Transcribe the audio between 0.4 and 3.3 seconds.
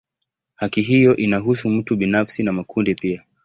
Haki hiyo inahusu mtu binafsi na makundi pia.